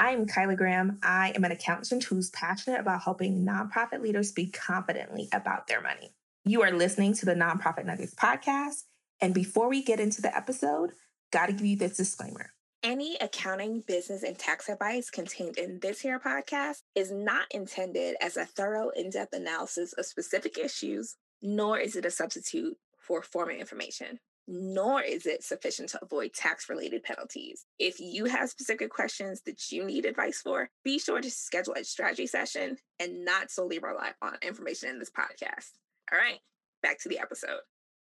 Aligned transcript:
I 0.00 0.12
am 0.12 0.26
Kyla 0.26 0.54
Graham. 0.54 1.00
I 1.02 1.32
am 1.34 1.42
an 1.42 1.50
accountant 1.50 2.04
who's 2.04 2.30
passionate 2.30 2.78
about 2.78 3.02
helping 3.02 3.44
nonprofit 3.44 4.00
leaders 4.00 4.28
speak 4.28 4.56
confidently 4.56 5.28
about 5.32 5.66
their 5.66 5.80
money. 5.80 6.14
You 6.44 6.62
are 6.62 6.70
listening 6.70 7.14
to 7.14 7.26
the 7.26 7.34
Nonprofit 7.34 7.84
Nuggets 7.84 8.14
podcast. 8.14 8.84
And 9.20 9.34
before 9.34 9.68
we 9.68 9.82
get 9.82 9.98
into 9.98 10.22
the 10.22 10.34
episode, 10.36 10.92
got 11.32 11.46
to 11.46 11.52
give 11.52 11.66
you 11.66 11.76
this 11.76 11.96
disclaimer. 11.96 12.52
Any 12.84 13.16
accounting, 13.20 13.82
business, 13.88 14.22
and 14.22 14.38
tax 14.38 14.68
advice 14.68 15.10
contained 15.10 15.58
in 15.58 15.80
this 15.80 16.00
here 16.00 16.20
podcast 16.20 16.82
is 16.94 17.10
not 17.10 17.46
intended 17.50 18.14
as 18.20 18.36
a 18.36 18.44
thorough, 18.44 18.90
in 18.90 19.10
depth 19.10 19.34
analysis 19.34 19.94
of 19.94 20.06
specific 20.06 20.58
issues, 20.58 21.16
nor 21.42 21.76
is 21.76 21.96
it 21.96 22.04
a 22.04 22.10
substitute 22.12 22.76
for 23.00 23.20
formal 23.20 23.56
information 23.56 24.20
nor 24.48 25.02
is 25.02 25.26
it 25.26 25.44
sufficient 25.44 25.90
to 25.90 26.02
avoid 26.02 26.32
tax 26.32 26.70
related 26.70 27.02
penalties. 27.02 27.66
If 27.78 28.00
you 28.00 28.24
have 28.24 28.48
specific 28.48 28.90
questions 28.90 29.42
that 29.42 29.70
you 29.70 29.84
need 29.84 30.06
advice 30.06 30.40
for, 30.40 30.70
be 30.82 30.98
sure 30.98 31.20
to 31.20 31.30
schedule 31.30 31.74
a 31.74 31.84
strategy 31.84 32.26
session 32.26 32.78
and 32.98 33.26
not 33.26 33.50
solely 33.50 33.78
rely 33.78 34.12
on 34.22 34.36
information 34.40 34.88
in 34.88 34.98
this 34.98 35.10
podcast. 35.10 35.72
All 36.10 36.18
right, 36.18 36.38
back 36.82 36.98
to 37.00 37.10
the 37.10 37.18
episode. 37.18 37.60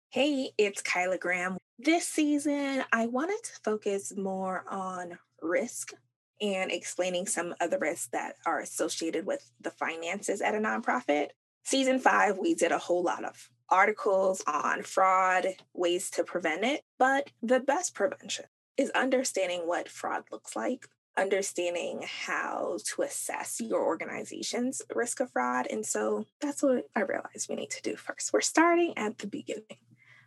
Hey, 0.09 0.51
it's 0.57 0.81
Kyla 0.81 1.17
Graham. 1.17 1.57
This 1.79 2.07
season, 2.07 2.83
I 2.91 3.07
wanted 3.07 3.39
to 3.43 3.51
focus 3.63 4.13
more 4.15 4.65
on 4.69 5.17
risk 5.41 5.93
and 6.41 6.69
explaining 6.69 7.27
some 7.27 7.55
of 7.61 7.71
the 7.71 7.79
risks 7.79 8.09
that 8.11 8.35
are 8.45 8.59
associated 8.59 9.25
with 9.25 9.49
the 9.61 9.71
finances 9.71 10.41
at 10.41 10.55
a 10.55 10.59
nonprofit. 10.59 11.29
Season 11.63 11.97
five, 11.97 12.37
we 12.37 12.55
did 12.55 12.73
a 12.73 12.77
whole 12.77 13.03
lot 13.03 13.23
of 13.23 13.49
articles 13.69 14.43
on 14.47 14.83
fraud, 14.83 15.47
ways 15.73 16.09
to 16.11 16.23
prevent 16.23 16.63
it. 16.63 16.81
But 16.97 17.31
the 17.41 17.59
best 17.59 17.95
prevention 17.95 18.45
is 18.77 18.89
understanding 18.91 19.61
what 19.61 19.89
fraud 19.89 20.23
looks 20.31 20.55
like, 20.55 20.87
understanding 21.17 22.03
how 22.25 22.77
to 22.85 23.01
assess 23.03 23.61
your 23.61 23.85
organization's 23.85 24.81
risk 24.93 25.19
of 25.19 25.31
fraud. 25.31 25.67
And 25.69 25.85
so 25.85 26.25
that's 26.41 26.61
what 26.61 26.85
I 26.95 27.01
realized 27.01 27.47
we 27.49 27.55
need 27.55 27.71
to 27.71 27.81
do 27.81 27.95
first. 27.95 28.33
We're 28.33 28.41
starting 28.41 28.97
at 28.97 29.17
the 29.17 29.27
beginning, 29.27 29.79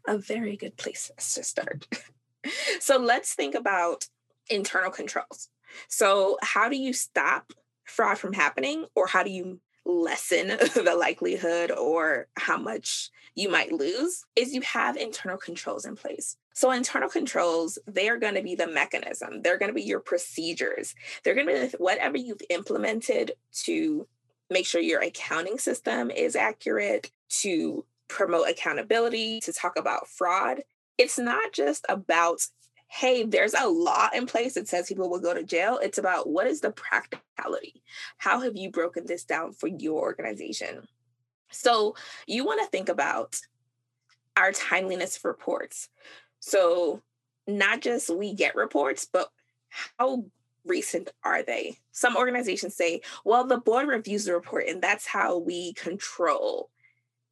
a 0.06 0.18
very 0.18 0.56
good 0.56 0.76
place 0.76 1.10
to 1.16 1.42
start. 1.42 1.86
so 2.80 2.98
let's 2.98 3.34
think 3.34 3.54
about 3.54 4.06
internal 4.48 4.90
controls. 4.90 5.48
So, 5.88 6.38
how 6.42 6.70
do 6.70 6.76
you 6.76 6.94
stop 6.94 7.52
fraud 7.84 8.18
from 8.18 8.32
happening, 8.32 8.86
or 8.94 9.06
how 9.06 9.22
do 9.22 9.30
you 9.30 9.60
lessen 9.88 10.48
the 10.74 10.96
likelihood 10.96 11.72
or 11.72 12.28
how 12.36 12.58
much 12.58 13.10
you 13.34 13.48
might 13.48 13.72
lose 13.72 14.24
is 14.36 14.52
you 14.52 14.60
have 14.60 14.96
internal 14.96 15.38
controls 15.38 15.84
in 15.84 15.96
place. 15.96 16.36
So, 16.54 16.70
internal 16.72 17.08
controls, 17.08 17.78
they 17.86 18.08
are 18.08 18.18
going 18.18 18.34
to 18.34 18.42
be 18.42 18.54
the 18.54 18.66
mechanism, 18.66 19.42
they're 19.42 19.58
going 19.58 19.70
to 19.70 19.74
be 19.74 19.82
your 19.82 20.00
procedures, 20.00 20.94
they're 21.22 21.34
going 21.34 21.46
to 21.46 21.68
be 21.68 21.76
whatever 21.78 22.16
you've 22.16 22.42
implemented 22.50 23.32
to 23.64 24.06
make 24.50 24.66
sure 24.66 24.80
your 24.80 25.02
accounting 25.02 25.58
system 25.58 26.10
is 26.10 26.36
accurate, 26.36 27.10
to 27.28 27.84
promote 28.08 28.48
accountability, 28.48 29.40
to 29.40 29.52
talk 29.52 29.78
about 29.78 30.08
fraud. 30.08 30.62
It's 30.96 31.18
not 31.18 31.52
just 31.52 31.86
about 31.88 32.46
hey, 32.88 33.22
there's 33.22 33.54
a 33.54 33.68
law 33.68 34.08
in 34.14 34.26
place 34.26 34.54
that 34.54 34.66
says 34.66 34.88
people 34.88 35.10
will 35.10 35.20
go 35.20 35.34
to 35.34 35.42
jail. 35.42 35.78
It's 35.82 35.98
about 35.98 36.28
what 36.28 36.46
is 36.46 36.60
the 36.60 36.70
practicality? 36.70 37.82
How 38.16 38.40
have 38.40 38.56
you 38.56 38.70
broken 38.70 39.06
this 39.06 39.24
down 39.24 39.52
for 39.52 39.68
your 39.68 40.00
organization? 40.00 40.88
So 41.50 41.94
you 42.26 42.44
want 42.44 42.62
to 42.62 42.70
think 42.70 42.88
about 42.88 43.38
our 44.36 44.52
timeliness 44.52 45.18
of 45.18 45.26
reports. 45.26 45.90
So 46.40 47.02
not 47.46 47.82
just 47.82 48.14
we 48.14 48.34
get 48.34 48.56
reports, 48.56 49.06
but 49.10 49.28
how 49.98 50.24
recent 50.64 51.10
are 51.24 51.42
they? 51.42 51.76
Some 51.92 52.16
organizations 52.16 52.74
say, 52.74 53.02
well, 53.24 53.46
the 53.46 53.58
board 53.58 53.86
reviews 53.86 54.24
the 54.24 54.34
report 54.34 54.66
and 54.66 54.80
that's 54.82 55.06
how 55.06 55.38
we 55.38 55.74
control. 55.74 56.70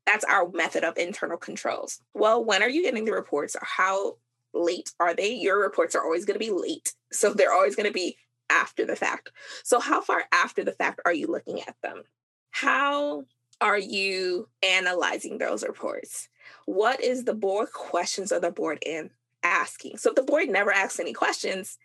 That's 0.05 0.25
our 0.25 0.49
method 0.50 0.84
of 0.84 0.99
internal 0.99 1.39
controls. 1.39 2.00
Well, 2.15 2.45
when 2.45 2.62
are 2.62 2.69
you 2.69 2.83
getting 2.83 3.05
the 3.05 3.12
reports 3.12 3.56
or 3.56 3.62
how 3.65 4.16
late 4.56 4.91
are 4.99 5.15
they? 5.15 5.33
Your 5.33 5.61
reports 5.61 5.94
are 5.94 6.03
always 6.03 6.25
going 6.25 6.39
to 6.39 6.44
be 6.44 6.50
late. 6.50 6.93
So 7.12 7.33
they're 7.33 7.53
always 7.53 7.77
going 7.77 7.87
to 7.87 7.93
be 7.93 8.17
after 8.50 8.84
the 8.84 8.97
fact. 8.97 9.31
So, 9.65 9.81
how 9.81 10.00
far 10.00 10.25
after 10.33 10.65
the 10.65 10.72
fact 10.72 11.00
are 11.05 11.12
you 11.12 11.27
looking 11.27 11.61
at 11.62 11.77
them? 11.83 12.03
How 12.50 13.25
are 13.61 13.78
you 13.78 14.49
analyzing 14.62 15.39
those 15.39 15.62
reports? 15.62 16.28
What 16.66 17.03
is 17.03 17.25
the 17.25 17.34
board 17.34 17.72
questions 17.72 18.33
of 18.33 18.43
the 18.43 18.50
board 18.50 18.78
in 18.84 19.11
asking? 19.43 19.99
So, 19.99 20.11
if 20.11 20.16
the 20.16 20.22
board 20.22 20.49
never 20.49 20.72
asks 20.72 21.00
any 21.00 21.12
questions, 21.12 21.78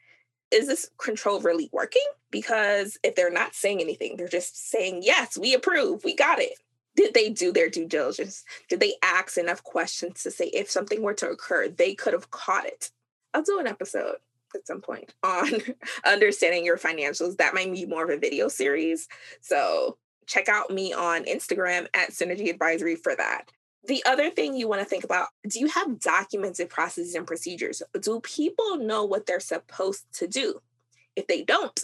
is 0.52 0.68
this 0.68 0.90
control 0.98 1.40
really 1.40 1.70
working? 1.72 2.06
Because 2.30 2.98
if 3.04 3.16
they're 3.16 3.32
not 3.32 3.56
saying 3.56 3.82
anything, 3.82 4.18
they're 4.18 4.28
just 4.28 4.70
saying, 4.70 5.02
yes, 5.04 5.38
we 5.38 5.54
approve, 5.54 6.04
we 6.04 6.16
got 6.16 6.40
it 6.40 6.54
did 6.96 7.14
they 7.14 7.30
do 7.30 7.52
their 7.52 7.70
due 7.70 7.88
diligence? 7.88 8.44
Did 8.70 8.80
they 8.80 8.96
ask 9.02 9.38
enough 9.38 9.64
questions 9.64 10.24
to 10.24 10.32
say 10.32 10.46
if 10.48 10.70
something 10.70 11.02
were 11.02 11.14
to 11.16 11.30
occur, 11.30 11.70
they 11.70 11.94
could 11.94 12.14
have 12.14 12.32
caught 12.32 12.66
it? 12.66 12.92
I'll 13.34 13.44
do 13.44 13.60
an 13.60 13.68
episode 13.68 14.18
at 14.54 14.68
some 14.68 14.82
point 14.82 15.14
on 15.24 15.50
understanding 16.06 16.66
your 16.66 16.78
financials. 16.78 17.38
That 17.38 17.54
might 17.54 17.72
be 17.72 17.86
more 17.86 18.04
of 18.04 18.10
a 18.10 18.18
video 18.18 18.48
series. 18.48 19.08
So 19.40 19.98
check 20.28 20.50
out 20.50 20.70
me 20.70 20.94
on 20.94 21.26
Instagram 21.26 21.88
at 21.94 22.12
Synergy 22.12 22.50
Advisory 22.50 22.96
for 22.96 23.16
that. 23.16 23.52
The 23.88 24.04
other 24.06 24.30
thing 24.30 24.56
you 24.56 24.68
want 24.68 24.82
to 24.82 24.86
think 24.86 25.04
about 25.04 25.30
do 25.48 25.60
you 25.60 25.68
have 25.68 26.00
documented 26.00 26.70
processes 26.70 27.16
and 27.16 27.26
procedures? 27.26 27.82
Do 28.00 28.20
people 28.20 28.78
know 28.78 29.06
what 29.06 29.26
they're 29.26 29.40
supposed 29.40 30.06
to 30.20 30.28
do? 30.28 30.62
If 31.16 31.28
they 31.28 31.44
don't, 31.44 31.84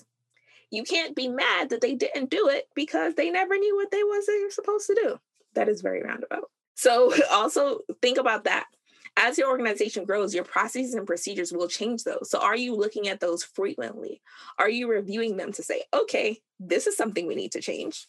you 0.72 0.84
can't 0.84 1.16
be 1.16 1.28
mad 1.28 1.70
that 1.70 1.82
they 1.82 1.96
didn't 1.96 2.30
do 2.30 2.48
it 2.50 2.68
because 2.76 3.16
they 3.16 3.30
never 3.30 3.58
knew 3.58 3.76
what 3.76 3.92
they 3.92 4.04
was 4.04 4.26
they 4.26 4.42
were 4.44 4.50
supposed 4.50 4.88
to 4.88 4.96
do. 4.96 5.20
That 5.54 5.70
is 5.70 5.82
very 5.82 6.04
roundabout. 6.04 6.50
So 6.76 7.14
also 7.32 7.80
think 8.02 8.18
about 8.18 8.46
that. 8.46 8.66
As 9.20 9.38
your 9.38 9.50
organization 9.50 10.06
grows, 10.06 10.36
your 10.36 10.44
processes 10.44 10.94
and 10.94 11.08
procedures 11.08 11.52
will 11.52 11.68
change 11.68 12.04
those. 12.04 12.30
So 12.30 12.40
are 12.40 12.56
you 12.56 12.76
looking 12.76 13.08
at 13.08 13.20
those 13.20 13.44
frequently? 13.44 14.22
Are 14.60 14.70
you 14.70 14.88
reviewing 14.88 15.38
them 15.38 15.52
to 15.54 15.64
say, 15.64 15.84
okay, 15.92 16.40
this 16.60 16.86
is 16.86 16.96
something 16.96 17.26
we 17.26 17.34
need 17.34 17.52
to 17.54 17.62
change? 17.62 18.08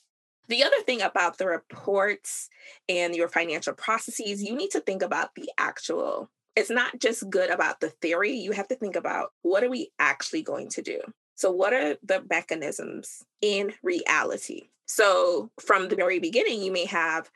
The 0.49 0.65
other 0.65 0.81
thing 0.85 1.01
about 1.01 1.39
the 1.39 1.47
reports 1.47 2.51
and 2.91 3.15
your 3.15 3.29
financial 3.29 3.73
processes, 3.73 4.43
you 4.43 4.55
need 4.55 4.71
to 4.73 4.81
think 4.81 5.03
about 5.03 5.35
the 5.35 5.51
actual. 5.57 6.31
It's 6.57 6.71
not 6.71 6.99
just 6.99 7.31
good 7.31 7.51
about 7.51 7.81
the 7.81 7.91
theory. 7.91 8.33
You 8.33 8.53
have 8.53 8.69
to 8.69 8.75
think 8.75 8.97
about 8.97 9.31
what 9.43 9.65
are 9.65 9.71
we 9.71 9.91
actually 9.99 10.43
going 10.43 10.69
to 10.71 10.83
do? 10.83 11.01
So, 11.38 11.53
what 11.53 11.72
are 11.72 11.97
the 12.03 12.25
mechanisms 12.28 13.25
in 13.41 13.72
reality? 13.84 14.71
So, 14.87 15.53
from 15.60 15.87
the 15.87 15.94
very 15.94 16.19
beginning, 16.19 16.62
you 16.62 16.72
may 16.72 16.84
have 16.87 17.31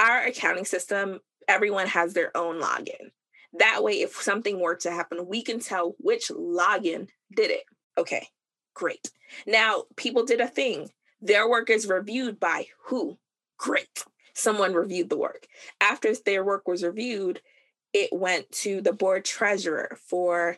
our 0.00 0.24
accounting 0.24 0.64
system, 0.64 1.20
everyone 1.46 1.86
has 1.88 2.14
their 2.14 2.34
own 2.34 2.62
login. 2.62 3.10
That 3.58 3.84
way, 3.84 4.00
if 4.00 4.14
something 4.14 4.58
were 4.58 4.76
to 4.76 4.90
happen, 4.90 5.26
we 5.28 5.42
can 5.42 5.60
tell 5.60 5.94
which 5.98 6.28
login 6.28 7.08
did 7.36 7.50
it. 7.50 7.64
Okay, 7.98 8.26
great. 8.72 9.10
Now, 9.46 9.84
people 9.96 10.24
did 10.24 10.40
a 10.40 10.48
thing. 10.48 10.88
Their 11.20 11.46
work 11.46 11.68
is 11.68 11.86
reviewed 11.86 12.40
by 12.40 12.68
who? 12.86 13.18
Great. 13.58 14.06
Someone 14.32 14.72
reviewed 14.72 15.10
the 15.10 15.18
work. 15.18 15.46
After 15.78 16.14
their 16.14 16.42
work 16.42 16.66
was 16.66 16.82
reviewed, 16.82 17.42
it 17.92 18.08
went 18.12 18.50
to 18.50 18.80
the 18.80 18.94
board 18.94 19.26
treasurer 19.26 19.98
for 20.08 20.56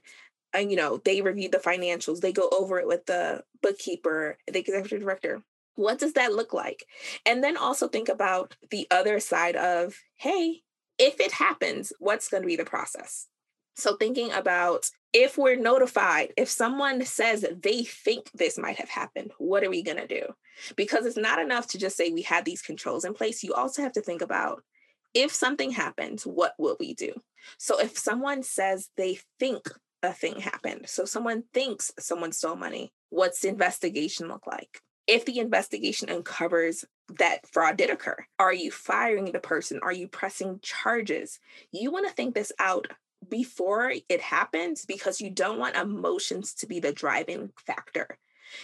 and 0.55 0.71
you 0.71 0.77
know 0.77 0.99
they 1.05 1.21
review 1.21 1.49
the 1.51 1.59
financials 1.59 2.21
they 2.21 2.33
go 2.33 2.49
over 2.51 2.79
it 2.79 2.87
with 2.87 3.05
the 3.07 3.43
bookkeeper 3.63 4.39
the 4.51 4.61
executive 4.61 5.01
director. 5.01 5.43
What 5.77 5.99
does 5.99 6.13
that 6.13 6.33
look 6.33 6.53
like? 6.53 6.85
And 7.27 7.43
then 7.43 7.57
also 7.57 7.89
think 7.89 8.09
about 8.09 8.57
the 8.71 8.87
other 8.91 9.21
side 9.21 9.57
of 9.57 9.97
hey 10.17 10.63
if 10.99 11.21
it 11.21 11.33
happens 11.33 11.93
what's 11.99 12.29
going 12.29 12.43
to 12.43 12.47
be 12.47 12.57
the 12.57 12.65
process? 12.65 13.27
So 13.77 13.97
thinking 13.97 14.31
about 14.31 14.89
if 15.13 15.37
we're 15.37 15.57
notified 15.57 16.33
if 16.37 16.49
someone 16.49 17.05
says 17.05 17.45
they 17.63 17.83
think 17.83 18.31
this 18.33 18.57
might 18.57 18.77
have 18.77 18.89
happened 18.89 19.33
what 19.39 19.65
are 19.65 19.71
we 19.71 19.83
going 19.83 19.99
to 19.99 20.07
do? 20.07 20.35
Because 20.77 21.05
it's 21.07 21.17
not 21.17 21.41
enough 21.41 21.67
to 21.69 21.79
just 21.79 21.97
say 21.97 22.11
we 22.11 22.23
had 22.23 22.45
these 22.45 22.63
controls 22.63 23.05
in 23.05 23.15
place 23.15 23.43
you 23.43 23.53
also 23.53 23.83
have 23.83 23.93
to 23.93 24.03
think 24.03 24.23
about 24.23 24.63
if 25.13 25.33
something 25.33 25.73
happens 25.73 26.25
what 26.25 26.55
will 26.59 26.77
we 26.79 26.95
do? 26.95 27.13
So 27.59 27.81
if 27.81 27.99
someone 27.99 28.43
says 28.43 28.91
they 28.97 29.19
think 29.39 29.69
a 30.05 30.13
thing 30.13 30.41
happened. 30.41 30.89
So 30.89 31.05
someone 31.05 31.45
thinks 31.53 31.93
someone 31.99 32.33
stole 32.33 32.57
money. 32.57 32.93
What's 33.11 33.41
the 33.41 33.49
investigation 33.49 34.29
look 34.29 34.47
like? 34.47 34.81
If 35.07 35.25
the 35.25 35.39
investigation 35.39 36.09
uncovers 36.09 36.85
that 37.19 37.47
fraud 37.53 37.77
did 37.77 37.91
occur, 37.91 38.17
are 38.39 38.55
you 38.55 38.71
firing 38.71 39.33
the 39.33 39.41
person? 39.41 39.81
Are 39.83 39.93
you 39.93 40.09
pressing 40.09 40.61
charges? 40.63 41.41
You 41.73 41.91
want 41.91 42.07
to 42.09 42.15
think 42.15 42.35
this 42.35 42.53
out 42.59 42.87
before 43.29 43.93
it 44.09 44.21
happens 44.21 44.85
because 44.85 45.21
you 45.21 45.31
don't 45.31 45.59
want 45.59 45.77
emotions 45.77 46.55
to 46.55 46.67
be 46.67 46.81
the 46.81 46.93
driving 46.93 47.51
factor. 47.67 48.19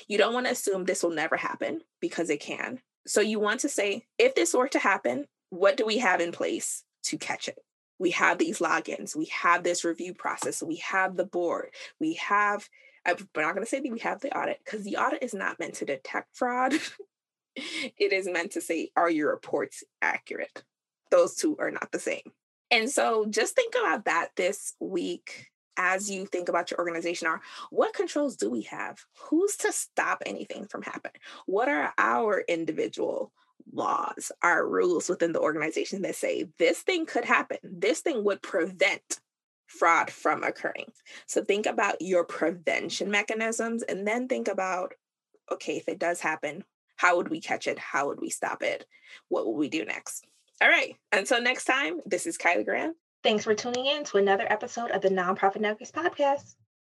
You 0.09 0.19
don't 0.19 0.35
want 0.35 0.47
to 0.47 0.53
assume 0.53 0.85
this 0.85 1.03
will 1.03 1.11
never 1.11 1.37
happen 1.37 1.83
because 2.01 2.31
it 2.31 2.41
can. 2.41 2.81
So 3.07 3.21
you 3.21 3.41
want 3.41 3.61
to 3.61 3.69
say, 3.69 4.07
if 4.19 4.35
this 4.35 4.55
were 4.55 4.69
to 4.69 4.79
happen, 4.79 5.27
what 5.51 5.77
do 5.77 5.85
we 5.85 5.99
have 5.99 6.21
in 6.21 6.33
place 6.33 6.85
to 7.05 7.19
catch 7.19 7.49
it? 7.49 7.59
We 8.01 8.11
have 8.11 8.39
these 8.39 8.59
logins, 8.59 9.15
we 9.15 9.27
have 9.27 9.63
this 9.63 9.85
review 9.85 10.15
process, 10.15 10.63
we 10.63 10.77
have 10.77 11.17
the 11.17 11.25
board, 11.25 11.69
we 12.01 12.15
have 12.15 12.69
uh, 13.07 13.15
I'm 13.17 13.29
not 13.37 13.55
going 13.55 13.65
to 13.65 13.71
say 13.71 13.81
that 13.81 13.93
we 13.93 14.01
have 14.01 14.21
the 14.21 14.37
audit 14.37 14.61
because 14.65 14.85
the 14.85 14.97
audit 14.97 15.23
is 15.23 15.33
not 15.33 15.59
meant 15.59 15.75
to 15.75 15.85
detect 15.87 16.37
fraud. 16.37 16.75
it 17.57 18.13
is 18.13 18.29
meant 18.29 18.53
to 18.53 18.61
say, 18.61 18.91
are 18.97 19.11
your 19.11 19.31
reports 19.31 19.85
accurate? 20.03 20.65
Those 21.11 21.35
two 21.35 21.57
are 21.59 21.71
not 21.71 21.93
the 21.93 21.99
same. 21.99 22.33
And 22.71 22.91
so 22.91 23.27
just 23.29 23.55
think 23.55 23.75
about 23.79 24.05
that 24.05 24.29
this 24.37 24.75
week 24.81 25.51
as 25.77 26.11
you 26.11 26.27
think 26.27 26.49
about 26.49 26.71
your 26.71 26.79
organization 26.79 27.27
are 27.27 27.41
what 27.71 27.95
controls 27.95 28.37
do 28.37 28.51
we 28.51 28.63
have? 28.63 28.99
Who's 29.19 29.57
to 29.59 29.73
stop 29.73 30.23
anything 30.27 30.67
from 30.67 30.83
happening? 30.83 31.21
What 31.47 31.69
are 31.69 31.95
our 31.97 32.45
individual 32.47 33.33
laws, 33.73 34.33
our 34.43 34.67
rules 34.67 35.09
within 35.09 35.33
the 35.33 35.41
organization 35.41 36.03
that 36.03 36.17
say 36.17 36.49
this 36.59 36.81
thing 36.81 37.07
could 37.07 37.25
happen? 37.25 37.59
This 37.63 38.01
thing 38.01 38.25
would 38.25 38.43
prevent 38.43 39.21
fraud 39.67 40.11
from 40.11 40.43
occurring. 40.43 40.93
So 41.27 41.45
think 41.45 41.67
about 41.67 42.03
your 42.03 42.25
prevention 42.25 43.11
mechanisms 43.11 43.83
and 43.83 44.07
then 44.07 44.29
think 44.29 44.49
about 44.49 44.95
okay, 45.53 45.77
if 45.77 45.89
it 45.89 45.99
does 45.99 46.21
happen, 46.21 46.63
how 46.97 47.17
would 47.17 47.29
we 47.29 47.41
catch 47.41 47.67
it? 47.67 47.79
How 47.79 48.07
would 48.07 48.21
we 48.21 48.31
stop 48.31 48.63
it? 48.63 48.87
What 49.29 49.47
will 49.47 49.57
we 49.57 49.69
do 49.69 49.85
next? 49.85 50.25
All 50.63 50.69
right. 50.69 50.95
Until 51.13 51.43
next 51.43 51.65
time, 51.65 52.01
this 52.07 52.27
is 52.27 52.39
Kyla 52.39 52.63
Graham. 52.63 52.95
Thanks 53.23 53.45
for 53.45 53.55
tuning 53.55 53.87
in 53.87 54.05
to 54.05 54.19
another 54.19 54.47
episode 54.49 54.91
of 54.91 55.03
the 55.03 55.09
Nonprofit 55.09 55.61
Nuggets 55.61 55.91
podcast. 55.91 56.55